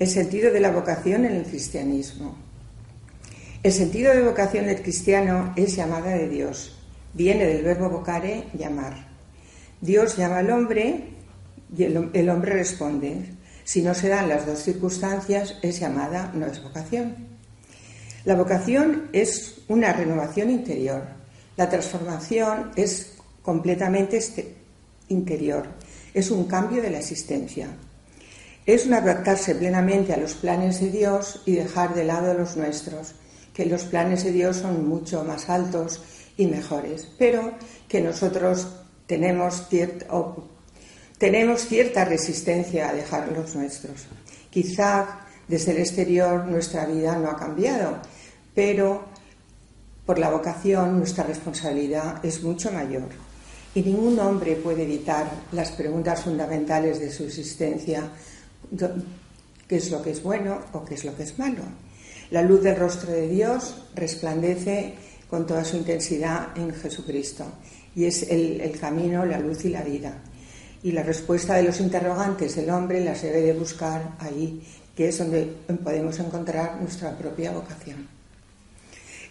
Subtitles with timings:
[0.00, 2.34] El sentido de la vocación en el cristianismo.
[3.62, 6.74] El sentido de vocación del cristiano es llamada de Dios.
[7.12, 9.08] Viene del verbo vocare, llamar.
[9.82, 11.04] Dios llama al hombre
[11.76, 13.26] y el, hombre responde.
[13.62, 17.14] Si no se dan las dos circunstancias, es llamada, no es vocación.
[18.24, 21.02] La vocación es una renovación interior.
[21.58, 24.54] La transformación es completamente este-
[25.08, 25.66] interior.
[26.14, 27.68] Es un cambio de la existencia.
[28.66, 33.14] Es un adaptarse plenamente a los planes de Dios y dejar de lado los nuestros,
[33.54, 36.02] que los planes de Dios son mucho más altos
[36.36, 37.52] y mejores, pero
[37.88, 38.68] que nosotros
[39.06, 39.66] tenemos,
[41.18, 44.06] tenemos cierta resistencia a dejar los nuestros.
[44.50, 47.98] Quizá desde el exterior nuestra vida no ha cambiado,
[48.54, 49.04] pero
[50.06, 53.08] por la vocación nuestra responsabilidad es mucho mayor.
[53.74, 58.10] Y ningún hombre puede evitar las preguntas fundamentales de su existencia,
[59.68, 61.62] qué es lo que es bueno o qué es lo que es malo.
[62.30, 64.94] La luz del rostro de Dios resplandece
[65.28, 67.44] con toda su intensidad en Jesucristo
[67.94, 70.14] y es el, el camino, la luz y la vida.
[70.82, 74.62] Y la respuesta de los interrogantes del hombre las debe de buscar ahí,
[74.96, 75.44] que es donde
[75.84, 78.19] podemos encontrar nuestra propia vocación.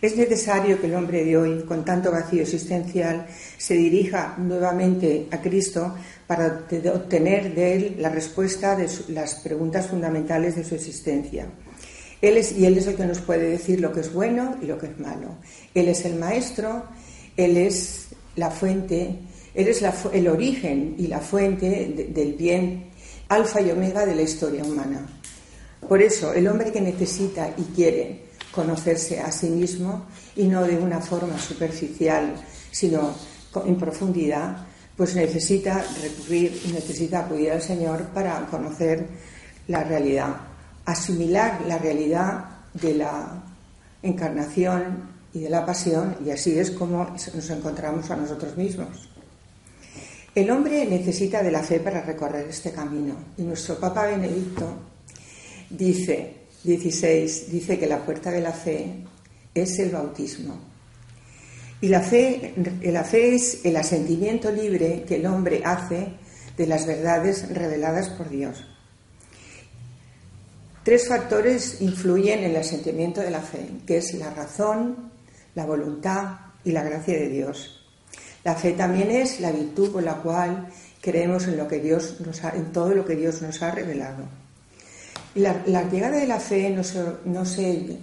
[0.01, 5.41] Es necesario que el hombre de hoy, con tanto vacío existencial, se dirija nuevamente a
[5.41, 5.93] Cristo
[6.25, 11.47] para te- obtener de Él la respuesta de las preguntas fundamentales de su existencia.
[12.21, 14.67] Él es, y Él es el que nos puede decir lo que es bueno y
[14.67, 15.35] lo que es malo.
[15.73, 16.83] Él es el maestro,
[17.35, 18.07] Él es
[18.37, 19.15] la fuente,
[19.53, 22.85] Él es el origen y la fuente de- del bien,
[23.27, 25.05] alfa y omega de la historia humana.
[25.89, 30.05] Por eso, el hombre que necesita y quiere conocerse a sí mismo
[30.35, 32.35] y no de una forma superficial,
[32.71, 33.13] sino
[33.65, 34.65] en profundidad,
[34.95, 39.07] pues necesita recurrir y necesita acudir al Señor para conocer
[39.67, 40.35] la realidad,
[40.85, 43.43] asimilar la realidad de la
[44.01, 49.09] encarnación y de la pasión, y así es como nos encontramos a nosotros mismos.
[50.33, 54.65] El hombre necesita de la fe para recorrer este camino, y nuestro Papa Benedicto
[55.69, 59.05] dice, 16, dice que la puerta de la fe
[59.53, 60.59] es el bautismo.
[61.81, 66.09] Y la fe, la fe es el asentimiento libre que el hombre hace
[66.57, 68.65] de las verdades reveladas por Dios.
[70.83, 75.11] Tres factores influyen en el asentimiento de la fe, que es la razón,
[75.55, 77.85] la voluntad y la gracia de Dios.
[78.43, 80.67] La fe también es la virtud por la cual
[81.01, 82.17] creemos en lo que Dios
[82.53, 84.38] en todo lo que Dios nos ha revelado.
[85.35, 87.97] La, la llegada de la fe no se, no se-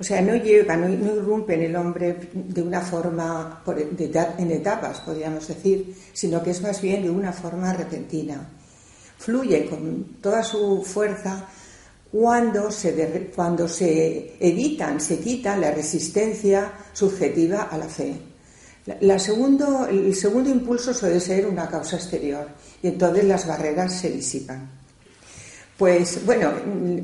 [0.00, 4.50] o sea, no llega, no, no irrumpe en el hombre de una forma, por- en
[4.50, 8.48] etapas, podríamos decir, sino que es más bien de una forma repentina.
[9.18, 11.46] Fluye con toda su fuerza
[12.12, 18.14] cuando se, de- cuando se evitan, se quitan la resistencia subjetiva a la fe.
[19.00, 22.46] La segundo, el segundo impulso suele ser una causa exterior
[22.82, 24.77] y entonces las barreras se disipan.
[25.78, 26.50] Pues bueno,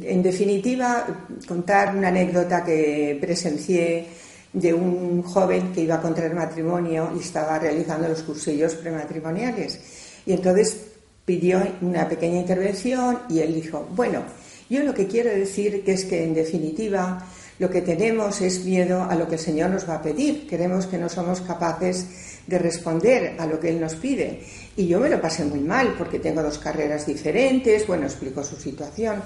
[0.03, 1.07] en definitiva,
[1.47, 4.05] contar una anécdota que presencié
[4.53, 9.79] de un joven que iba a contraer matrimonio y estaba realizando los cursillos prematrimoniales.
[10.27, 10.77] Y entonces
[11.25, 14.23] pidió una pequeña intervención y él dijo, bueno,
[14.69, 17.25] yo lo que quiero decir que es que en definitiva
[17.61, 20.49] lo que tenemos es miedo a lo que el Señor nos va a pedir.
[20.49, 24.41] Queremos que no somos capaces de responder a lo que Él nos pide.
[24.77, 27.87] Y yo me lo pasé muy mal porque tengo dos carreras diferentes.
[27.87, 29.23] Bueno, explicó su situación.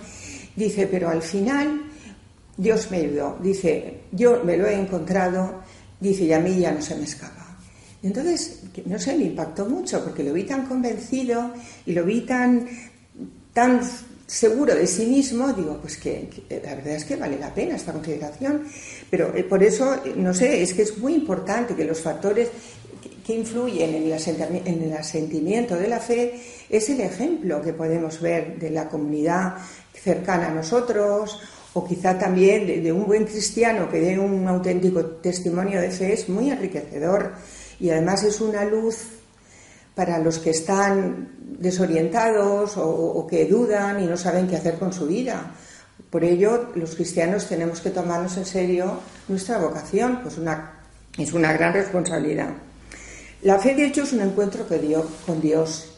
[0.55, 1.83] Dice, pero al final
[2.57, 3.39] Dios me ayudó.
[3.41, 5.63] Dice, yo me lo he encontrado.
[6.01, 7.57] Dice, y a mí ya no se me escapa.
[8.03, 11.53] Entonces, no sé, me impactó mucho porque lo vi tan convencido
[11.85, 12.69] y lo vi tan,
[13.53, 13.81] tan
[14.29, 17.75] seguro de sí mismo, digo, pues que, que la verdad es que vale la pena
[17.75, 18.65] esta consideración.
[19.11, 22.51] Pero eh, por eso, eh, no sé, es que es muy importante que los factores
[23.01, 28.71] que, influyen en el, asentimiento de la fe es el ejemplo que podemos ver de
[28.71, 29.57] la comunidad
[29.93, 31.41] cercana a nosotros
[31.75, 36.15] o quizá también de, de un buen cristiano que dé un auténtico testimonio de fe
[36.15, 37.33] es muy enriquecedor
[37.79, 39.19] y además es una luz
[39.95, 41.29] para los que están
[41.59, 45.55] desorientados o, o que dudan y no saben qué hacer con su vida.
[46.11, 50.81] Por ello, los cristianos tenemos que tomarnos en serio nuestra vocación, pues una,
[51.19, 52.51] es una gran responsabilidad.
[53.43, 54.67] La fe, de hecho, es un encuentro
[55.25, 55.91] con Dios,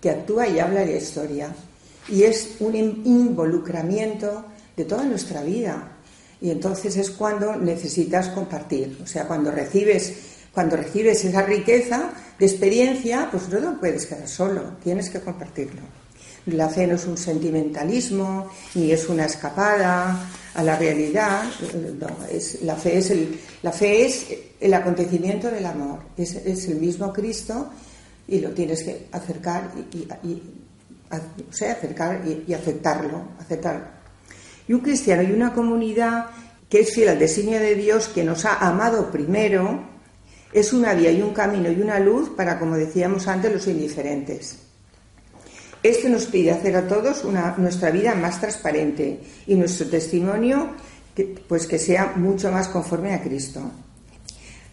[0.00, 1.54] que actúa y habla de historia,
[2.08, 4.44] y es un involucramiento
[4.76, 5.88] de toda nuestra vida.
[6.40, 10.12] Y entonces es cuando necesitas compartir, o sea, cuando recibes,
[10.52, 15.80] cuando recibes esa riqueza de experiencia, pues no lo puedes quedar solo, tienes que compartirlo.
[16.46, 21.44] La fe no es un sentimentalismo, ni es una escapada a la realidad.
[21.98, 24.26] No, es, la, fe es el, la fe es
[24.60, 26.00] el acontecimiento del amor.
[26.16, 27.70] Es, es el mismo Cristo
[28.28, 30.42] y lo tienes que acercar y,
[31.10, 33.84] o sea, acercar y aceptarlo, aceptarlo.
[34.68, 36.26] Y un cristiano y una comunidad
[36.68, 39.82] que es fiel al designio de Dios, que nos ha amado primero,
[40.52, 44.58] es una vía y un camino y una luz para, como decíamos antes, los indiferentes.
[45.82, 47.24] Esto nos pide hacer a todos
[47.58, 50.70] nuestra vida más transparente y nuestro testimonio
[51.14, 53.70] que, pues que sea mucho más conforme a Cristo.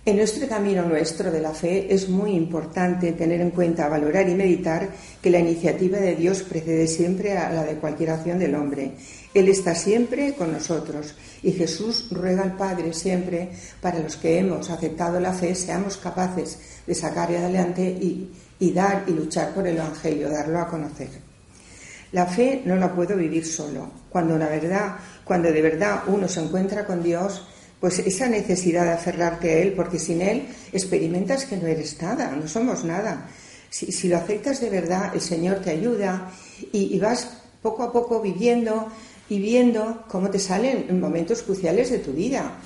[0.06, 4.34] En nuestro camino nuestro de la fe es muy importante tener en cuenta, valorar y
[4.34, 4.90] meditar
[5.22, 8.94] que la iniciativa de Dios precede siempre a la de cualquier acción del hombre.
[9.34, 13.50] Él está siempre con nosotros y Jesús ruega al Padre siempre
[13.82, 18.30] para los que hemos aceptado la fe seamos capaces de sacar adelante y,
[18.60, 21.10] y dar y luchar por el Evangelio, darlo a conocer.
[22.12, 23.90] La fe no la puedo vivir solo.
[24.10, 27.48] Cuando la verdad, cuando de verdad uno se encuentra con Dios,
[27.80, 32.32] pues esa necesidad de aferrarte a Él, porque sin Él experimentas que no eres nada,
[32.36, 33.30] no somos nada.
[33.70, 36.32] Si, lo aceptas de verdad, el Señor te ayuda
[36.72, 38.88] y, vas poco a poco viviendo
[39.30, 42.58] y viendo cómo te salen en momentos cruciales de tu vida.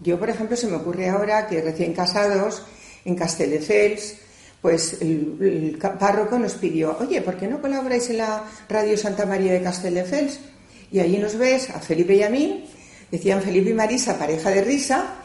[0.00, 2.62] Yo, por ejemplo, se me ocurre ahora que recién casados
[3.04, 4.16] en Castelldefels,
[4.64, 9.52] pues el, párroco nos pidió, oye, ¿por qué no colaboráis en la Radio Santa María
[9.52, 10.40] de Castelldefels?
[10.90, 12.64] Y allí nos ves a Felipe y a mí,
[13.10, 15.16] decían Felipe y Marisa, pareja de risa,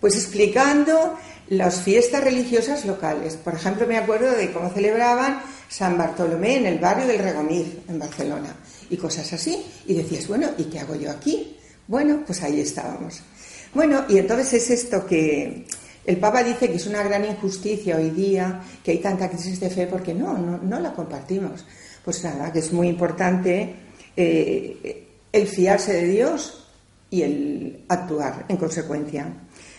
[0.00, 1.16] pues explicando
[1.48, 3.36] las fiestas religiosas locales.
[3.36, 8.00] Por ejemplo, me acuerdo de cómo celebraban San Bartolomé en el barrio del Regomiz, en
[8.00, 8.56] Barcelona,
[8.90, 9.64] y cosas así.
[9.86, 11.56] Y decías, bueno, ¿y qué hago yo aquí?
[11.86, 13.20] Bueno, pues ahí estábamos.
[13.74, 15.66] Bueno, y entonces es esto que
[16.04, 19.70] el Papa dice que es una gran injusticia hoy día que hay tanta crisis de
[19.70, 21.64] fe porque no, no, la compartimos.
[22.04, 23.74] Pues nada, que es muy importante
[24.16, 26.68] eh, el fiarse de Dios
[27.08, 29.32] y el actuar en consecuencia.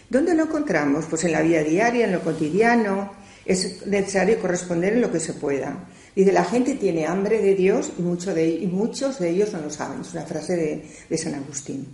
[0.10, 1.06] ¿Dónde lo encontramos?
[1.10, 3.12] Pues en la vida diaria, en lo cotidiano.
[3.46, 5.76] Es necesario corresponder en lo que se pueda.
[6.16, 10.02] Dice, la gente tiene hambre de Dios y muchos de ellos no lo saben.
[10.02, 11.86] Es una frase de, de San Agustín.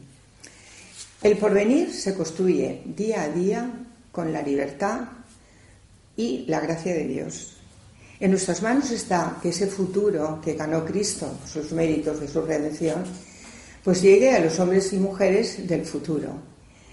[1.24, 3.72] El porvenir se construye día a día
[4.19, 5.00] con la libertad
[6.18, 7.56] y la gracia de Dios.
[8.19, 13.06] En nuestras manos está que ese futuro que ganó Cristo, sus méritos de su redención,
[13.81, 16.33] pues llegue a los hombres y mujeres del futuro.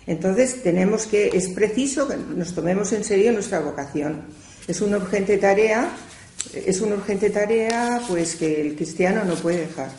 [0.06, 4.23] Entonces tenemos que, es preciso que nos tomemos en serio nuestra vocación.
[4.69, 5.90] Es una urgente tarea,
[6.55, 9.90] es una urgente tarea pues que el cristiano no puede dejar.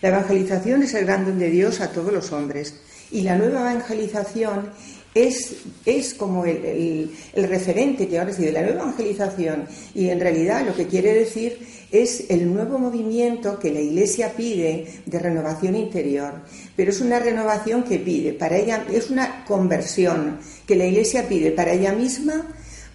[0.00, 2.76] La evangelización es el gran don de Dios a todos los hombres
[3.10, 4.70] y la nueva evangelización
[5.14, 10.20] es, es como el, el, referente que ahora sí de la nueva evangelización y en
[10.20, 11.58] realidad lo que quiere decir
[11.90, 16.32] es el nuevo movimiento que la Iglesia pide de renovación interior,
[16.74, 21.50] pero es una renovación que pide para ella, es una conversión que la Iglesia pide
[21.50, 22.46] para ella misma,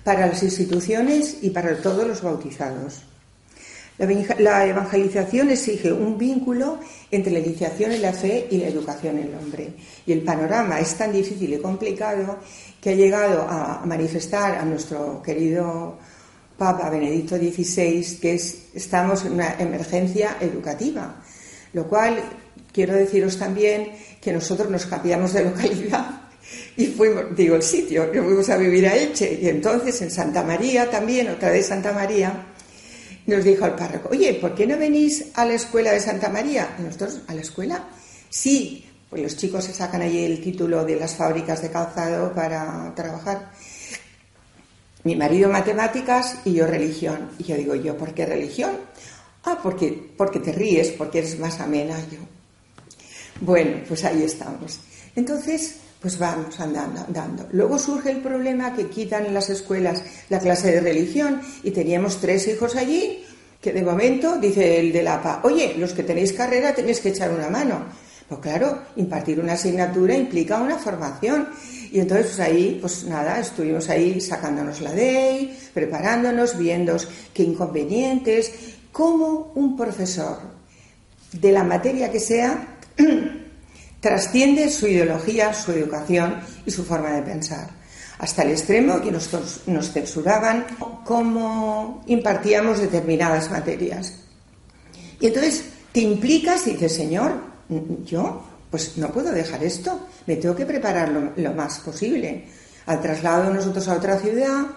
[0.03, 3.07] para las instituciones y para todos los bautizados.
[3.98, 9.30] La evangelización exige un vínculo entre la iniciación en la fe y la educación en
[9.30, 9.74] el hombre.
[10.06, 12.38] Y el panorama es tan difícil y complicado
[12.80, 15.98] que ha llegado a manifestar a nuestro querido
[16.58, 21.16] Papa Benedicto XVI que es, estamos en una emergencia educativa.
[21.74, 22.20] Lo cual
[22.72, 26.22] quiero deciros también que nosotros nos cambiamos de localidad
[26.75, 29.39] y fuimos, digo el sitio, que fuimos a vivir a Elche.
[29.42, 32.46] Y entonces en Santa María también, otra vez Santa María,
[33.27, 36.75] nos dijo el párroco, oye, ¿por qué no venís a la escuela de Santa María?
[36.79, 37.84] ¿Y nosotros, ¿a la escuela?
[38.29, 42.93] Sí, pues los chicos se sacan allí el título de las fábricas de calzado para
[42.96, 43.51] trabajar.
[45.03, 47.31] Mi marido matemáticas y yo religión.
[47.38, 48.72] Y yo digo, ¿yo por qué religión?
[49.43, 52.19] Ah, porque, porque te ríes, porque eres más amena yo.
[53.41, 54.79] Bueno, pues ahí estamos.
[55.15, 57.48] Entonces, pues vamos andando, andando.
[57.51, 62.18] Luego surge el problema que quitan en las escuelas la clase de religión y teníamos
[62.18, 63.24] tres hijos allí
[63.62, 67.10] que de momento dice el de la APA, oye, los que tenéis carrera tenéis que
[67.10, 67.86] echar una mano.
[68.27, 71.48] Pues claro, impartir una asignatura implica una formación.
[71.92, 76.98] Y entonces pues ahí, pues nada, estuvimos ahí sacándonos la ley, preparándonos, viendo
[77.34, 78.51] qué inconvenientes,
[78.92, 80.39] cómo un profesor
[81.32, 82.77] de la materia que sea
[84.08, 87.70] trasciende su ideología, su educación y su forma de pensar.
[88.20, 89.30] Hasta el extremo que nos,
[89.68, 90.66] nos censuraban
[91.04, 94.14] cómo impartíamos determinadas materias.
[95.20, 97.34] Y entonces te implicas y dices, Señor,
[98.06, 102.46] yo pues no puedo dejar esto, me tengo que preparar lo, más posible.
[102.86, 104.68] Al traslado de nosotros a otra ciudad,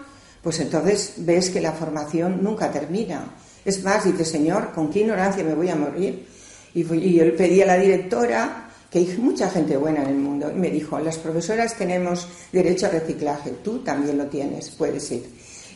[0.41, 3.33] pues entonces ves que la formación nunca termina.
[3.63, 6.27] Es más, dice, Señor, ¿con qué ignorancia me voy a morir?
[6.73, 10.17] Y, y yo le pedí a la directora, que hay mucha gente buena en el
[10.17, 15.09] mundo, y me dijo, las profesoras tenemos derecho a reciclaje, tú también lo tienes, puedes
[15.11, 15.27] ir.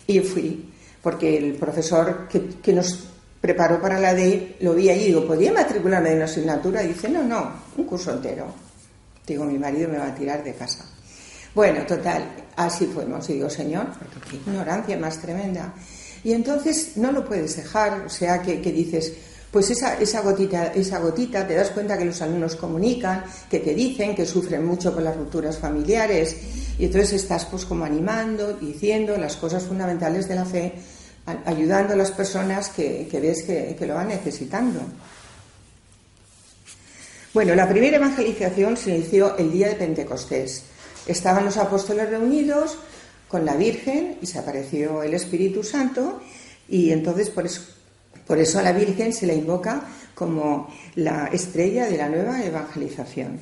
[0.06, 0.70] Y fui,
[1.02, 3.08] porque el profesor que, que nos
[3.40, 6.84] preparó para la DEI, lo vi allí y digo, ¿podría matricularme en una asignatura?
[6.84, 8.48] Y dice, no, no, un curso entero.
[9.26, 10.86] Digo, mi marido me va a tirar de casa.
[11.56, 13.30] Bueno, total, así fuimos.
[13.30, 13.88] Y digo, Señor,
[14.30, 15.74] qué ignorancia más tremenda.
[16.24, 19.14] Y entonces no lo puedes dejar, o sea, que, dices,
[19.56, 23.74] pues esa, esa, gotita, esa gotita, te das cuenta que los alumnos comunican, que te
[23.74, 26.36] dicen que sufren mucho con las rupturas familiares,
[26.78, 30.74] y entonces estás pues como animando, diciendo las cosas fundamentales de la fe
[31.46, 34.82] ayudando a las personas que, ves que, lo van necesitando.
[37.34, 40.64] Bueno, la primera evangelización se inició el día de Pentecostés.
[41.08, 42.78] Estaban los apóstoles reunidos
[43.30, 46.20] con la Virgen y se apareció el Espíritu Santo
[46.68, 47.75] y entonces por eso,
[48.26, 53.40] por eso a la Virgen se la invoca como la estrella de la nueva evangelización.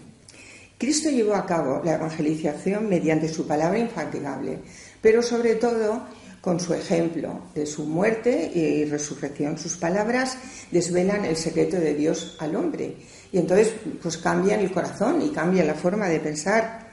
[0.78, 4.60] Cristo llevó a cabo la evangelización mediante su palabra infatigable,
[5.02, 6.04] pero sobre todo
[6.42, 9.58] con su ejemplo de su muerte y resurrección.
[9.58, 10.38] Sus palabras
[10.72, 12.98] desvelan el secreto de Dios al hombre
[13.32, 16.92] y entonces pues cambian el corazón y cambian la forma de pensar.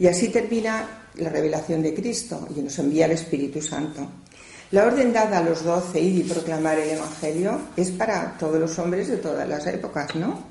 [0.00, 4.08] Y así termina la revelación de Cristo y nos envía el Espíritu Santo.
[4.72, 8.78] La orden dada a los doce, ir y proclamar el Evangelio, es para todos los
[8.78, 10.42] hombres de todas las épocas, ¿no?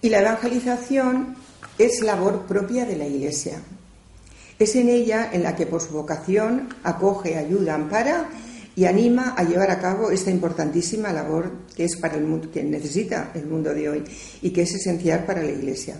[0.00, 1.36] Y la evangelización
[1.78, 3.60] es labor propia de la Iglesia,
[4.58, 8.30] es en ella en la que por su vocación acoge, ayuda, ampara
[8.74, 12.62] y anima a llevar a cabo esta importantísima labor que es para el mundo, que
[12.62, 14.04] necesita el mundo de hoy
[14.40, 15.96] y que es esencial para la Iglesia.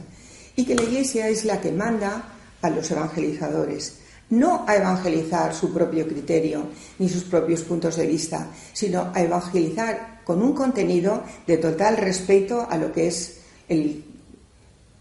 [0.57, 3.99] Y que la Iglesia es la que manda a los evangelizadores,
[4.31, 6.67] no a evangelizar su propio criterio
[6.99, 12.67] ni sus propios puntos de vista, sino a evangelizar con un contenido de total respeto
[12.69, 14.05] a lo que es el,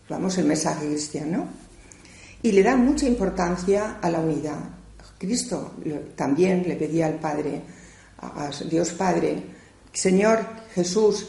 [0.09, 1.47] vamos, el mensaje cristiano
[2.41, 4.59] y le da mucha importancia a la unidad.
[5.17, 5.73] Cristo
[6.15, 7.61] también le pedía al Padre,
[8.19, 9.43] a Dios Padre,
[9.91, 10.39] Señor
[10.75, 11.27] Jesús,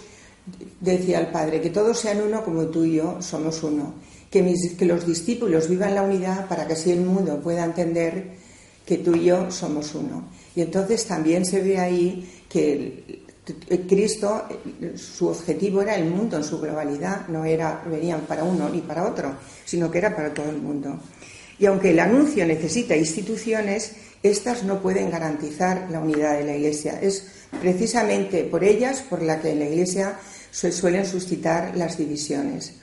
[0.81, 3.95] decía al Padre, que todos sean uno como tú y yo somos uno,
[4.31, 8.37] que, que los discípulos vivan la unidad para que así el mundo pueda entender
[8.85, 10.29] que tú y yo somos uno.
[10.57, 13.23] Y entonces también se ve ahí que
[13.89, 14.45] Cristo,
[14.97, 19.07] su objetivo era el mundo en su globalidad, no era venían para uno ni para
[19.07, 20.99] otro, sino que era para todo el mundo.
[21.59, 23.93] Y aunque el anuncio necesita instituciones,
[24.23, 26.99] estas no pueden garantizar la unidad de la Iglesia.
[27.01, 27.27] Es
[27.61, 30.19] precisamente por ellas por la que en la Iglesia
[30.51, 32.75] se suelen suscitar las divisiones.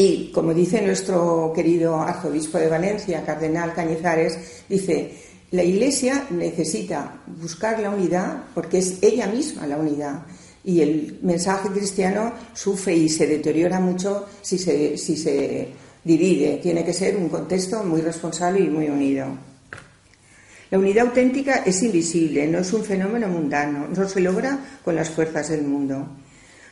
[0.00, 5.10] Y como dice nuestro querido arzobispo de Valencia, cardenal Cañizares, dice,
[5.50, 10.22] la Iglesia necesita buscar la unidad porque es ella misma la unidad.
[10.62, 15.66] Y el mensaje cristiano sufre y se deteriora mucho si se, si se
[16.04, 16.60] divide.
[16.62, 19.26] Tiene que ser un contexto muy responsable y muy unido.
[20.70, 25.10] La unidad auténtica es invisible, no es un fenómeno mundano, no se logra con las
[25.10, 26.06] fuerzas del mundo.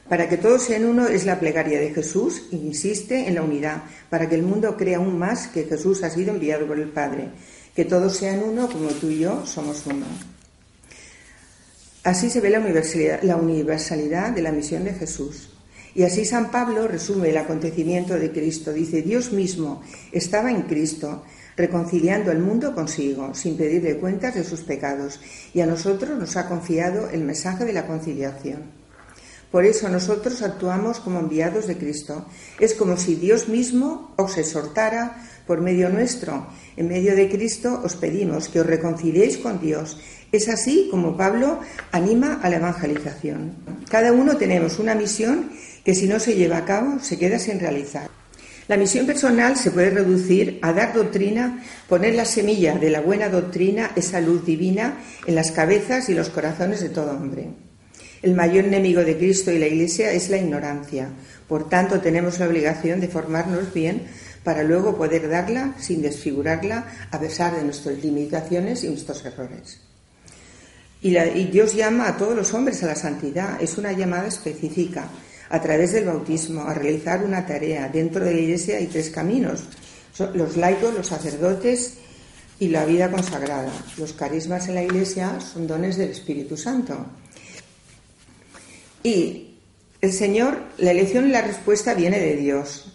[0.09, 4.29] Para que todos sean uno es la plegaria de Jesús, insiste en la unidad, para
[4.29, 7.31] que el mundo crea aún más que Jesús ha sido enviado por el Padre
[7.77, 10.07] que todos sean uno como tú y yo somos uno.
[12.03, 15.51] Así se ve la universalidad, la universalidad de la misión de Jesús.
[15.95, 18.73] Y así San Pablo resume el acontecimiento de Cristo.
[18.73, 21.25] Dice, Dios mismo estaba en Cristo,
[21.57, 25.21] reconciliando al mundo consigo, sin pedirle cuentas de sus pecados,
[25.53, 28.76] y a nosotros nos ha confiado el mensaje de la conciliación.
[29.57, 32.27] Por eso nosotros actuamos como enviados de Cristo.
[32.61, 36.47] Es como si Dios mismo os exhortara por medio nuestro
[36.77, 39.99] en medio de Cristo os pedimos que os reconciliéis con Dios.
[40.31, 41.61] Es así como Pablo
[41.91, 43.57] anima a la evangelización.
[43.89, 45.49] Cada uno tenemos una misión
[45.87, 48.11] que si no se lleva a cabo se queda sin realizar.
[48.69, 53.31] La misión personal se puede reducir a dar doctrina, poner la semilla de la buena
[53.31, 57.66] doctrina, esa luz divina, en las cabezas y los corazones de todo hombre.
[58.27, 61.11] El mayor enemigo de Cristo y la Iglesia es la ignorancia.
[61.47, 64.03] Por tanto, tenemos la obligación de formarnos bien
[64.43, 69.79] para luego poder darla sin desfigurarla a pesar de nuestras limitaciones y nuestros errores.
[71.01, 71.13] Y,
[71.53, 73.63] Dios llama a todos los hombres a la santidad.
[73.63, 75.09] Es una llamada específica.
[75.49, 77.89] A través del bautismo, a realizar una tarea.
[77.89, 79.69] Dentro de la Iglesia hay tres caminos.
[80.35, 81.99] Los laicos, los sacerdotes
[82.59, 83.71] y la vida consagrada.
[83.99, 87.07] Los carismas en la Iglesia son dones del Espíritu Santo.
[89.07, 89.61] Y
[90.01, 92.93] el Señor, la elección y la respuesta viene de Dios.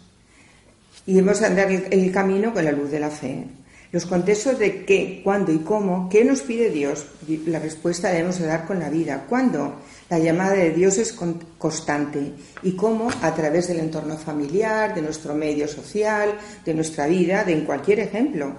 [1.05, 3.45] Y hemos de andar el, camino con la luz de la fe.
[3.93, 7.05] Los contextos de qué, cuándo y cómo, qué nos pide Dios,
[7.45, 9.25] la respuesta la debemos de dar con la vida.
[9.29, 9.77] ¿Cuándo?
[10.09, 12.33] La llamada de Dios es con- constante.
[12.61, 13.09] ¿Y cómo?
[13.21, 18.01] A través del entorno familiar, de nuestro medio social, de nuestra vida, de en cualquier
[18.01, 18.57] ejemplo.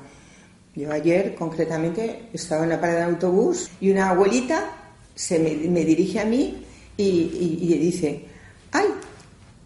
[0.75, 4.75] Yo ayer, concretamente, estaba en la parada de autobús y una abuelita
[5.14, 6.64] se me, me dirige a mí
[6.97, 8.25] y, y- y dice,
[8.73, 8.87] ay,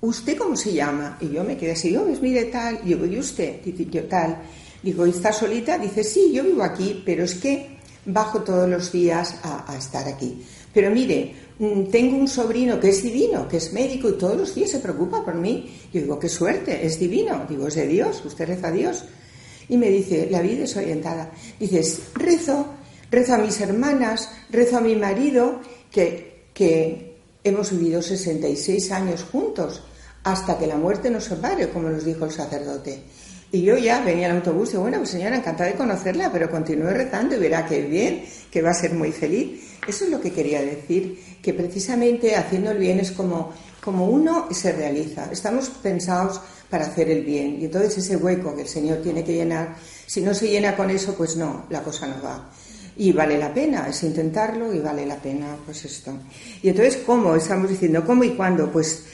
[0.00, 1.18] ¿usted cómo se llama?
[1.20, 2.80] Y yo me quedé así, oh, pues mire tal.
[2.84, 3.62] Y yo, ¿y usted?
[3.64, 4.38] Dice, yo tal.
[4.82, 5.78] Digo, ¿está solita?
[5.78, 10.42] Dice, sí, yo vivo aquí, pero es que bajo todos los días a, estar aquí.
[10.72, 14.54] Pero mire, mm, tengo un sobrino que es divino, que es médico y todos los
[14.54, 15.74] días se preocupa por mí.
[15.92, 17.46] Yo digo, qué suerte, es divino.
[17.48, 19.04] Digo, es de Dios, usted reza a Dios.
[19.68, 21.32] Y me dice, la vida es orientada.
[21.58, 22.66] Dices, rezo,
[23.10, 27.05] rezo a mis hermanas, rezo a mi marido, que, que
[27.48, 29.82] hemos vivido 66 años juntos,
[30.24, 33.02] hasta que la muerte nos separe, como nos dijo el sacerdote.
[33.52, 36.90] Y yo ya venía al autobús y bueno, pues señora, encantada de conocerla, pero continúe
[36.90, 39.78] rezando y verá que bien, que va a ser muy feliz.
[39.86, 44.48] Eso es lo que quería decir, que precisamente haciendo el bien es como, como uno
[44.50, 45.28] se realiza.
[45.30, 49.34] Estamos pensados para hacer el bien y entonces ese hueco que el Señor tiene que
[49.34, 49.76] llenar,
[50.06, 52.50] si no se llena con eso, pues no, la cosa no va.
[52.98, 56.12] Y vale la pena, es intentarlo y vale la pena, pues esto.
[56.62, 57.36] Y entonces, ¿cómo?
[57.36, 58.72] Estamos diciendo, ¿cómo y cuándo?
[58.72, 59.04] Pues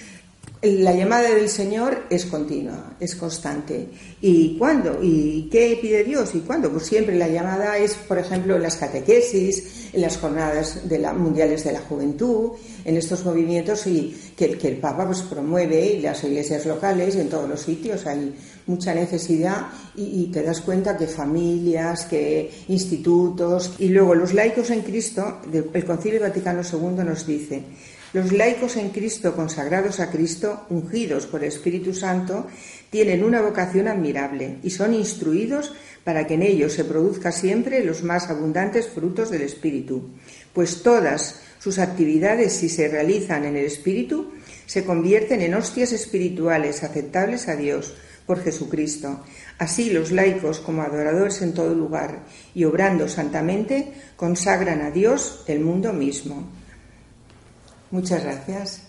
[0.62, 3.88] la llamada del Señor es continua, es constante.
[4.20, 5.00] ¿Y cuándo?
[5.02, 6.34] ¿Y qué pide Dios?
[6.36, 6.70] ¿Y cuándo?
[6.70, 11.12] Pues siempre la llamada es, por ejemplo, en las catequesis, en las jornadas de la-
[11.14, 12.52] mundiales de la juventud,
[12.84, 17.48] en estos movimientos y que, el Papa pues, promueve y las iglesias locales, en todos
[17.48, 18.32] los sitios hay
[18.68, 24.70] mucha necesidad y, y te das cuenta que familias, que institutos y luego los laicos
[24.70, 27.62] en Cristo, el Concilio Vaticano II nos dice
[28.12, 32.46] los laicos en Cristo, consagrados a Cristo, ungidos por el Espíritu Santo,
[32.90, 35.72] tienen una vocación admirable y son instruidos
[36.04, 40.10] para que en ellos se produzca siempre los más abundantes frutos del Espíritu,
[40.52, 44.32] pues todas sus actividades, si se realizan en el Espíritu,
[44.66, 47.94] se convierten en hostias espirituales aceptables a Dios
[48.26, 49.20] por Jesucristo.
[49.58, 55.60] Así los laicos, como adoradores en todo lugar y obrando santamente, consagran a Dios el
[55.60, 56.61] mundo mismo.
[57.92, 58.82] Muchas gracias.